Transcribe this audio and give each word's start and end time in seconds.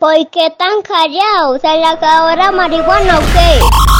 ¿Por 0.00 0.14
qué 0.30 0.48
tan 0.56 0.80
callados? 0.82 1.60
¿Se 1.60 1.66
le 1.66 1.84
acabó 1.84 2.30
la 2.36 2.52
marihuana 2.52 3.18
o 3.18 3.20
qué? 3.20 3.58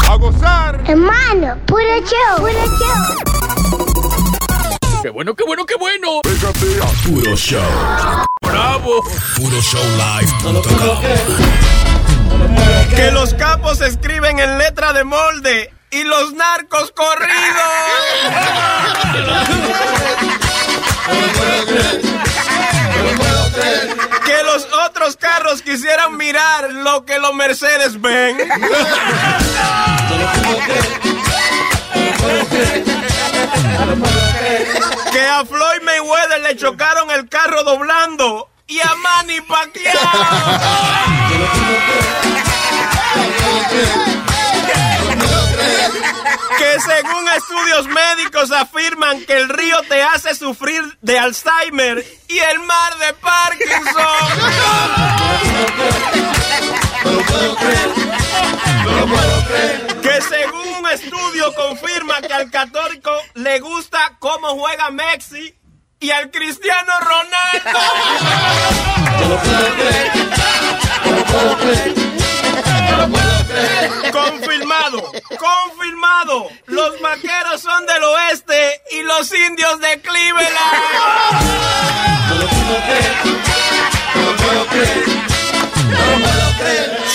¡A 0.09 0.15
gozar! 0.15 0.81
Hermano, 0.87 1.59
puro 1.67 1.83
show, 2.03 2.37
puro 2.39 2.53
show. 2.79 3.17
¡Qué 5.03 5.11
bueno, 5.11 5.35
qué 5.35 5.43
bueno, 5.43 5.67
qué 5.67 5.75
bueno! 5.75 6.21
Puro 7.05 7.35
show. 7.35 7.61
¡Bravo! 8.43 9.03
PuroShowLive.com. 9.39 11.03
Que 12.95 13.11
los 13.11 13.35
capos 13.35 13.81
escriben 13.81 14.39
en 14.39 14.57
letra 14.57 14.93
de 14.93 15.03
molde 15.03 15.75
y 15.91 16.05
los 16.05 16.33
narcos 16.33 16.93
corridos. 16.93 17.29
los 24.53 24.67
otros 24.87 25.17
carros 25.17 25.63
quisieran 25.63 26.17
mirar 26.17 26.73
lo 26.73 27.05
que 27.05 27.19
los 27.19 27.35
Mercedes 27.35 28.01
ven. 28.01 28.37
Que 35.13 35.21
a 35.21 35.45
Floyd 35.45 35.83
Mayweather 35.83 36.41
le 36.41 36.57
chocaron 36.57 37.11
el 37.11 37.29
carro 37.29 37.63
doblando 37.63 38.49
y 38.67 38.81
a 38.81 38.95
Manny 38.95 39.41
Pacquiao. 39.43 39.99
Que 46.59 46.81
según 46.81 47.29
estudios 47.37 47.87
médicos 47.87 48.51
afirman 48.51 49.25
que 49.25 49.37
el 49.37 49.49
río 49.49 49.81
te 49.89 50.03
hace 50.03 50.35
sufrir 50.35 50.99
de 51.01 51.19
Alzheimer 51.19 52.05
y 52.29 52.39
el 52.39 52.61
mar 52.61 52.99
de 52.99 53.13
Parkinson. 53.15 53.48
Estudio 61.09 61.55
confirma 61.55 62.21
que 62.21 62.33
al 62.33 62.51
católico 62.51 63.11
le 63.35 63.61
gusta 63.61 64.17
cómo 64.19 64.49
juega 64.59 64.91
Messi 64.91 65.55
y 66.01 66.11
al 66.11 66.31
cristiano 66.31 66.93
Ronaldo. 67.01 67.79
Confirmado, 74.13 75.13
confirmado. 75.39 76.49
Los 76.67 77.01
vaqueros 77.01 77.63
son 77.63 77.87
del 77.87 78.05
oeste 78.05 78.83
y 78.93 79.03
los 79.03 79.33
indios 79.33 79.81
de 79.81 80.01
Cleveland. 80.03 81.78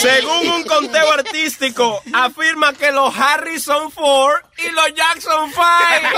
Según 0.03 0.49
un 0.49 0.63
conteo 0.65 1.13
artístico, 1.13 2.03
afirma 2.11 2.73
que 2.73 2.91
los 2.91 3.17
Harrison 3.17 3.89
Ford 3.89 4.43
y 4.57 4.69
los 4.71 4.93
Jackson 4.93 5.49
Five. 5.53 6.09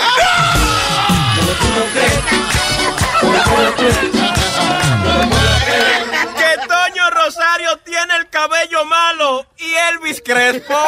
Que 6.36 6.68
Toño 6.68 7.12
Rosario 7.12 7.78
tiene 7.86 8.16
el 8.18 8.28
cabello 8.32 8.86
malo 8.86 9.46
y 9.58 9.72
Elvis 9.92 10.20
Crespo. 10.26 10.80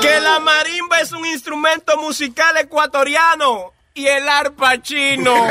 Que 0.00 0.20
la 0.20 0.40
marimba 0.40 0.98
es 1.00 1.12
un 1.12 1.24
instrumento 1.24 1.96
musical 1.98 2.56
ecuatoriano 2.56 3.74
y 3.96 4.08
el 4.08 4.28
arpa 4.28 4.82
chino. 4.82 5.32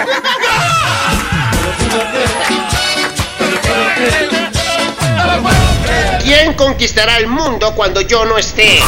¿Quién 6.21 6.53
conquistará 6.55 7.19
el 7.19 7.27
mundo 7.27 7.73
cuando 7.73 8.01
yo 8.01 8.25
no 8.25 8.37
esté? 8.37 8.79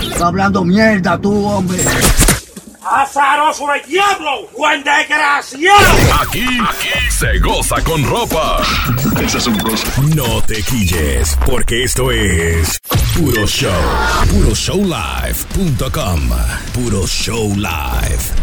Está 0.00 0.28
hablando 0.28 0.62
mierda 0.64 1.20
tú, 1.20 1.44
hombre. 1.44 1.82
¡Azaroso 2.82 3.74
el 3.74 3.82
diablo! 3.82 4.48
¡Buen 4.56 4.84
desgraciado! 4.84 5.90
Aquí, 6.22 6.44
aquí 6.44 6.88
se 7.10 7.36
goza 7.40 7.82
con 7.82 8.04
ropa. 8.04 8.62
No 10.14 10.40
te 10.42 10.62
quilles, 10.62 11.36
porque 11.46 11.82
esto 11.82 12.12
es 12.12 12.78
Puro 13.14 13.44
Show. 13.46 13.72
PuroShowLive.com. 14.30 16.30
PuroShowLive.com. 16.74 18.39